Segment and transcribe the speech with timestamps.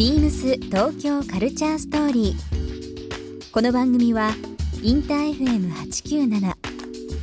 [0.00, 3.52] ビームス東京カルチャーストーリー。
[3.52, 4.30] この番組は
[4.82, 6.40] インター FM897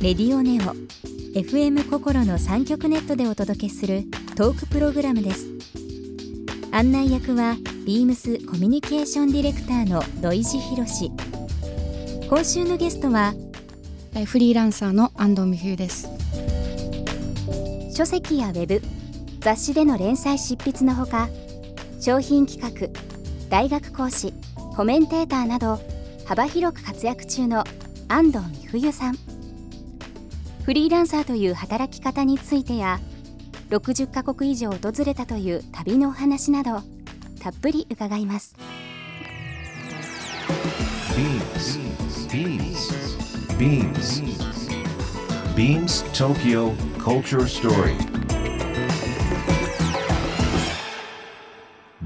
[0.00, 0.76] レディオネオ
[1.36, 4.04] FM 心の三極ネットでお届けする
[4.36, 5.48] トークプログラムです。
[6.70, 11.10] 案内役はビームスコミュニケーションディレクターの土井博志。
[12.30, 13.34] 今週のゲストは
[14.14, 16.08] えーフリーランサーの安藤美冬です。
[17.92, 18.80] 書籍やウェブ
[19.40, 21.28] 雑誌での連載執筆のほか
[22.00, 22.88] 商品企画
[23.50, 24.32] 大学講師
[24.76, 25.80] コメンテーターなど
[26.26, 27.64] 幅広く活躍中の
[28.08, 29.18] 安藤美冬さん
[30.64, 33.00] フリーランサーという働き方についてや
[33.70, 36.82] 60カ国以上訪れたという旅のお話など
[37.40, 38.56] たっぷり伺います
[41.18, 41.78] Beams.
[42.28, 42.92] Beams.
[43.58, 44.22] Beams.
[45.56, 48.17] Beams Tokyo Culture Story.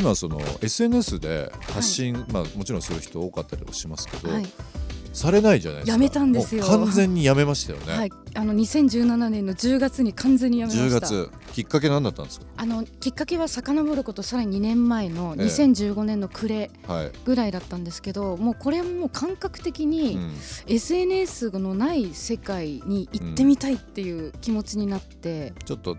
[0.00, 4.46] 今その SNS で発信、まあもちろんする人多かったりはしますけど、はい、
[5.12, 5.92] されないじゃないですか。
[5.92, 6.66] やめたんですよ。
[6.66, 11.00] もう完全にやめましたよね、はい、あの2017年の10月に完全にやめま10した。
[11.00, 11.30] 月。
[11.52, 12.46] きっかけ何だったんですか？
[12.56, 15.44] あのきっかけは遡ることさらに2年前のええ。
[15.44, 20.32] 2015年の暮れはい、ぐらいだったんですけど、もうこれもう感覚的うにん
[20.66, 25.98] SNS のない世界に行ってみたいっていう気持ちになって、ちょっと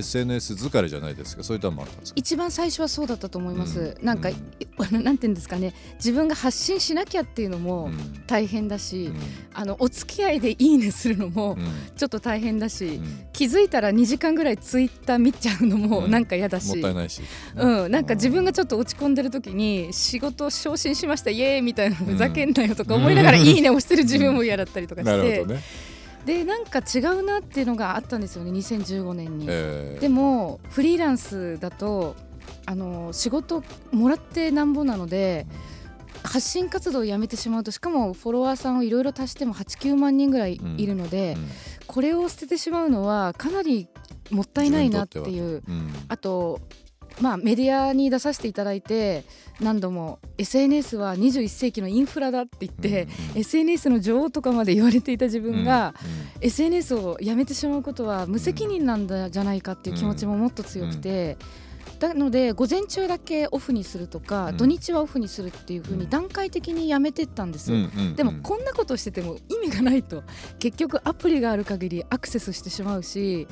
[0.00, 1.42] SNS 疲れじゃないですか。
[1.42, 2.14] そういったのもあったんですか？
[2.16, 3.96] 一番最初はそうだったと思います。
[3.98, 4.04] うん。
[4.06, 4.34] なんか、うん。
[5.04, 5.74] なんていうんですかね。
[5.96, 8.22] 自分が発信しなきゃっていうのもうん。
[8.26, 9.20] 大変だし、うん。
[9.52, 11.66] あのお付き合いでいいねするのもうん。
[11.96, 13.18] ちょっと大変だし、うん。
[13.32, 16.10] 気づいたら2時間ぐらいツイッター見ちゃうのもうん。
[16.10, 17.22] なんか嫌だし、もったいないし、
[17.56, 23.44] うん、なんか自分がちょっと落ち込んでる時に仕事昇進しましたイエーイみたいなふざけんなよとか思いながらうん。
[23.46, 25.62] いいねをしてる自分も嫌だったりとかして、なるほどね、
[26.24, 29.46] でなんか違うなっていうのがあったんですよね2015年に。
[29.48, 32.16] えーでもフリーランスだと
[32.66, 33.62] あの仕事
[33.92, 35.46] もらってなんぼなので
[36.22, 41.48] 発信活動をやめてしまうとしかもフォロワーさんをいろいろ足しても89万人ぐらいいるので、うん。
[41.86, 43.88] これを捨ててしまうのはかなり
[44.30, 45.62] もったいないなっていう。
[45.68, 45.92] うん。
[46.08, 46.60] あと
[47.20, 49.24] まあメディアに出させていただいて
[49.60, 53.40] 何度も SNS は21世紀のインフラだって言って、うんうん。
[53.40, 61.38] SNS の女王とかまで言われていた自分が、うん SNS をやめてしまうことは無責任なんだじゃないかっていう気持ちももっと強くて、
[62.00, 64.56] なので午前中だけオフにするとか、うん。
[64.58, 66.00] 土日はオフにするっていうふううん。
[66.00, 67.70] に段階的にやめてったんです。
[68.16, 70.22] でもこんなことしてても意味がないと。
[70.58, 73.46] 結局アプリがある限りアクセスしてしまうし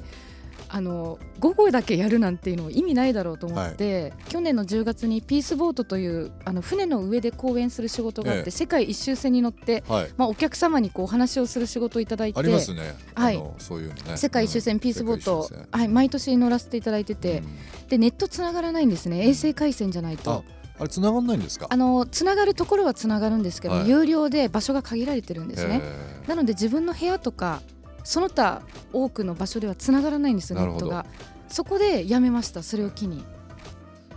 [0.68, 10.10] あの午後だけやるなんていうのも意味ないだろうと思って、去年の10月にピースボートというあの船の上で講演する仕事があって、ええ世界一周船に乗って、はい。
[10.16, 13.36] まあ、お客様にこうお話をする仕事をいただいてありますね、はい。
[13.36, 14.16] あのそういうのね。
[14.16, 17.88] 世界一周船ピースボート、はい、毎年乗らせていただいてて、うん。
[17.88, 19.28] でネットつながらないんですね。
[19.28, 20.30] 衛星回線じゃないと。
[20.30, 20.42] あ。
[20.78, 21.66] あれ繋がんないんですか？
[21.68, 23.88] あのつながるところはつながるんですけど、はい。
[23.88, 25.80] 有料で場所が限られてるんですね。
[25.82, 26.28] えー。
[26.28, 27.60] なので自分の部屋とか
[28.04, 31.06] その他多くの場所ではつながらないんですよネットが。
[31.48, 33.24] そこでやめましたそれを機に。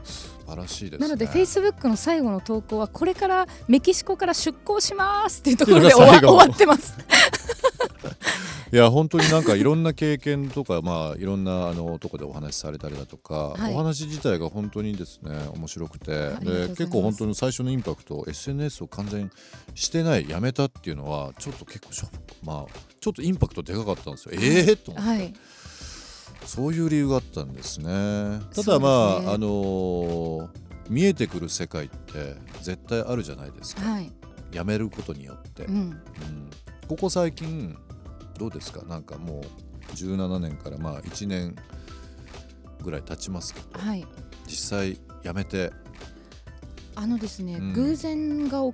[0.03, 6.93] 素晴らしいですねなのでフェイスブックの最後の投稿はこれからメキシコから出港しますっていうところで 終わってます。
[8.75, 13.73] いや本当になんかいろんな経験とかまあいろんなあのとこでお話しされたりだとか、はい。
[13.73, 19.31] お話自体が本当にですね面白くてで結構本当に最初のインパクト SNS を完全に
[19.75, 22.09] してないやめたっていうのはちょっと結構
[22.43, 25.33] まあちょっとインパクトでかかったんですよ、ええー、と思って、はい。
[26.45, 28.41] そういう理由があったんですね。
[28.53, 30.49] ただまあ、あのー
[30.87, 34.11] 見えてくる世界って絶対あるじゃないですか、はい。
[34.51, 35.75] やめることによって、うん。
[35.75, 35.99] うん。
[36.87, 37.75] ここ最近
[38.37, 38.83] どうですか？
[38.85, 41.55] なんかもう17年からまあ1年
[42.83, 44.05] ぐらい経ちますけどはい。
[44.47, 45.71] 実際やめて。
[46.97, 47.73] あのですね、うん。
[47.73, 48.73] 偶然がお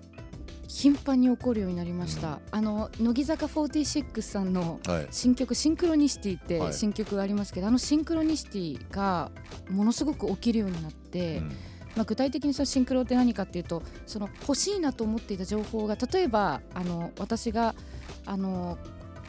[0.67, 2.39] 頻繁に起こるようになりました。
[2.51, 5.07] あの乃木坂46さんのはい。
[5.11, 6.71] 新曲「シンクロニシティ」っはい。
[6.71, 9.31] て新曲がありますけど、あのシンクロニシティが
[9.69, 11.49] ものすごく起きるようになって、うん。
[11.95, 17.75] まあ、具体的にそのシンクロって何かっていうとその欲しいなと思っていた情報が例えばあの私が
[18.25, 18.77] あの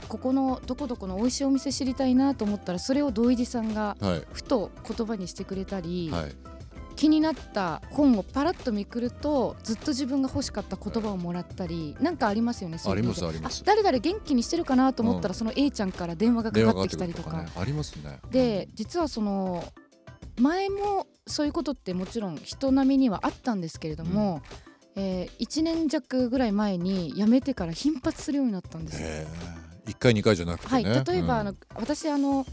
[0.08, 4.22] ここのどこどこの美味しいお店知りたいなと思ったらそれを土井地さんがはい。
[4.32, 6.34] ふと言葉にしてくれたり、はい。
[6.94, 13.20] 気になった本をパラッとめくるとずっと自分が欲しかった言葉をもらったりなんかありますよねそういうので。
[13.20, 13.64] ありますあります。
[13.64, 17.42] 誰々元気にしてるかなと思ったら、その A ちゃんから電話がかかってきたりとか。
[17.42, 18.20] ねありますね。
[18.30, 19.64] で実はその
[20.38, 24.42] 前もそういうことってもちろん人並みにはあったんですけれども、
[24.94, 29.08] えー1年弱ぐらい前に辞めてから頻発するようになったんですよ。
[29.86, 31.40] へえ1回2回じゃなくてはい、ね例えば、うん。
[31.40, 32.46] あの私あの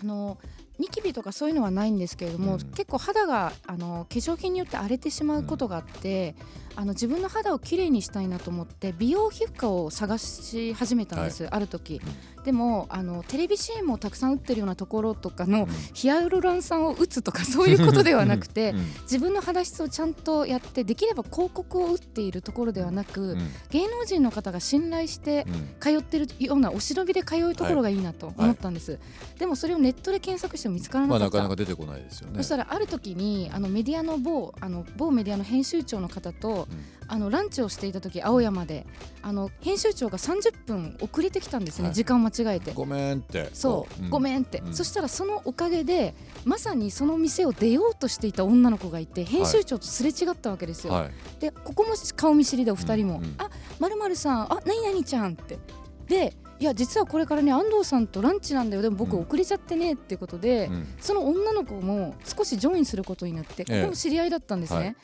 [0.00, 0.38] あの
[0.78, 2.58] ニキビとかそういうのはないんですけれども、うん。
[2.58, 6.34] 結構肌があの化粧品によって荒れてしまうことがあって、
[6.74, 12.02] あの自分の肌をきれいにしたいなと思って美容皮膚科を探し始めたんです、ある時、
[12.44, 18.78] でもあのテレビ CM をたくさん打ってるようなところとかのヒアルロン酸を打つとかそういうことではなくて、うん。
[19.02, 23.38] 自分の肌質をちゃんとやってできれば広告を打っているところではなく、うん。
[23.70, 25.66] 芸能人の方が信頼してうん。
[25.80, 28.98] 通ってるようなお忍びで通うところがいいなと思ったんです、
[29.38, 32.38] でもそれをネットで検索しても見つからまあなかった、なかなか出てこないですよね。
[32.38, 36.68] そしたらある時にあのメディアの某あの某メディアの編集長の方と、
[37.08, 38.86] あのランチをしていた時青山で
[39.22, 41.94] あの編集長が30分遅れてきたんですね、はい。
[41.94, 42.72] 時間間違えて。
[42.72, 43.50] ごめんって。
[43.52, 44.22] そう、ごん。
[44.22, 44.74] めんって、うん。
[44.74, 46.14] そしたらそのおかげで
[46.44, 51.10] まさにその店を出ようとしていた女の子がいて編集長とすれ違ったわけですよ、はい。
[51.40, 53.34] でここも顔見知りでお二人も「うんうん。
[53.38, 54.52] あまるまるさん。
[54.52, 55.58] あ何々ちゃん」って。
[56.08, 58.82] でいや実はこれからね安藤さんとランチなんだよ。
[58.82, 59.22] でも僕うん。
[59.22, 60.86] 遅れちゃってねってことで、うん。
[61.00, 63.82] その女の子も少しジョインすることになってこええ。
[63.82, 64.78] こも知り合いだったんですね。
[64.78, 64.96] はい。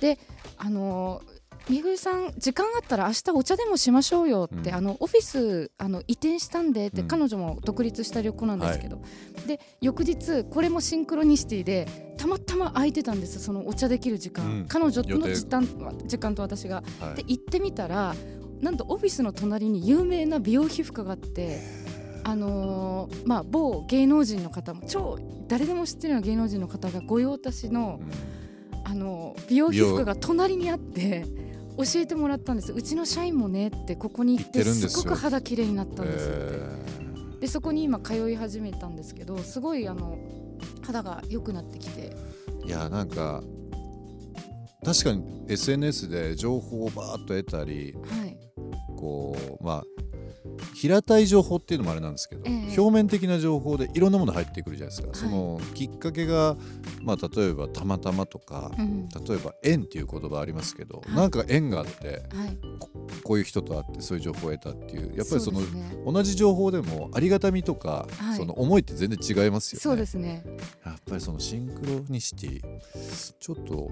[0.00, 0.18] で
[0.58, 1.36] あのー
[1.68, 4.76] みぐりさん時間あったら明日お茶でもしましょうよって、うん。
[4.76, 7.08] あのオフィスあの移転したんでって、うん。
[7.08, 9.02] 彼女も独立した旅行なんですけど、
[9.48, 14.66] で翌日これもシンクロニシティでたまたま空いてたんですそのお茶できる時間、うん。
[14.68, 15.66] 彼女の時間
[16.06, 16.84] 時間と私が。
[17.00, 17.14] はい。
[17.16, 18.14] で行ってみたら
[18.60, 21.60] なんとオフィスの隣に有名な美容皮膚科があって。
[22.28, 25.16] あのーまあ、某芸能人の方も超
[25.46, 28.00] 誰でも知ってるような芸能人の方が御用達の、
[28.82, 31.24] あのー美容皮膚科が隣にあって
[31.76, 32.72] 教えてもらったんです。
[32.72, 36.36] うちの社員もねってここに行ってすごく肌綺麗になったんですって、
[37.36, 40.18] えでそこに今通い始めたんですけどすごいあの
[40.82, 42.16] 肌が良くなってきて。
[42.64, 43.40] ーいやなんか
[44.84, 48.25] 確かに SNS で情報をバーッと得たりはい
[48.96, 49.84] こうまあ
[50.74, 52.80] 平たい情報っていうのもあれなんですけど、ええ。
[52.80, 55.30] 表面的な情報でいろんなもの入ってくるじゃないですか、い。
[55.30, 56.56] そのきっかけが、
[57.02, 59.08] まあ、例えばたまたまとか、うん。
[59.08, 61.16] 例えば縁っていう言葉ありますけど、はい。
[61.16, 62.58] なんか縁があってはい
[63.26, 65.66] こういう人と会ってそういう情報を得たっていうやっぱりそのね。
[66.06, 68.36] 同じ情報でもありがたみとか、はい。
[68.36, 69.80] その思いって全然違いますよね。
[69.80, 70.44] そうですね。
[70.84, 72.62] やっぱりそのシンクロニシティ
[73.40, 73.90] ちょっと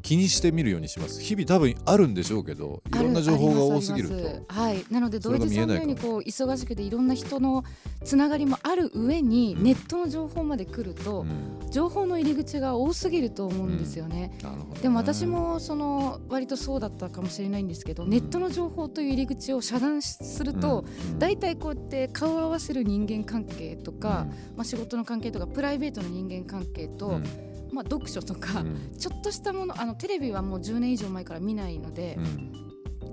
[0.00, 1.20] 気にしてみるようにします。
[1.20, 4.14] 日々多分あるんでしょうけどいろんな情報が多すぎると。
[4.48, 4.82] はい。
[4.90, 7.64] なので土井地さんのようにこう忙しくていろんな人の
[8.02, 9.64] つながりもある上に、うん。
[9.64, 11.70] ネットの情報まで来ると、うん。
[11.70, 14.80] 情報の入り口が多すぎると思うんですよね、なるほどね。
[14.80, 27.24] でも私もその割とそうだったかもしれないんですけど、ネットの情報という入り口を遮断すると、うん大体こうやって顔を合わせる人間関係とか、まあ、仕事の関係とかプライベートの人間関係と、うん。
[27.72, 28.92] まあ、読書とか、うん。
[28.98, 32.52] ちょっとしたものあのテレビはもう10年以上前から見ないのでう、ん。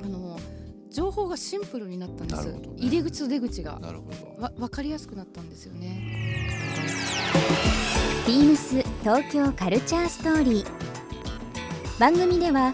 [0.04, 0.40] あの
[0.90, 2.60] 情報がシンプルになったんです、ね。
[2.78, 3.80] 入り口と出口が。
[3.80, 4.42] なるほど。
[4.42, 6.50] わ分かりやすくなったんですよね。
[8.28, 10.65] ビームス東京カルチャーストーリー。
[12.00, 12.74] 番組では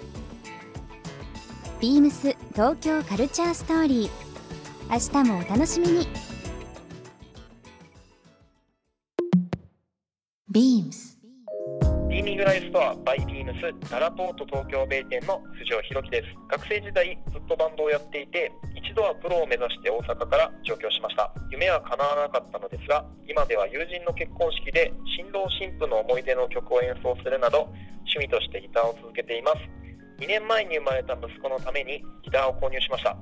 [1.81, 4.09] ビームス東京カルチャーストーリー。
[4.85, 6.07] 明日もお楽しみに。
[10.53, 11.17] BEAMS
[12.07, 16.27] ビーミングライフストアバイビームスララポート東京米店の藤尾弘樹です。
[16.51, 21.33] 学生時代ずっとバンドをやっていて一度はプロを目指して大阪から上京しました。
[21.49, 27.73] 夢は叶わなかったのですが今では友人の結婚式で新郎新婦の思い出の曲を演奏するなど
[28.05, 29.80] 趣味としてギターを続けています。
[30.21, 33.17] 2年前に生まれた息子のためにギターを購入しました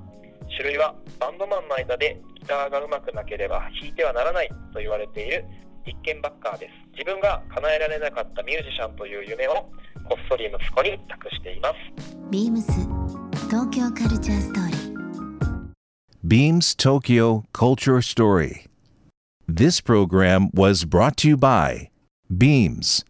[0.49, 5.45] 種類はバンドマンの間でギターが上手くなければ弾いてはならないと言われている
[5.85, 9.53] 一見バッカーです自分が叶えられなかったミュージシャンという夢を
[10.03, 11.75] こっそり息子に託しています
[12.29, 12.63] BEAMS
[13.47, 14.79] 東京カルチャーストーリー
[16.27, 18.65] Beams Tokyo Culture Story.
[19.47, 21.89] This program was brought to you by
[22.29, 23.03] Beams.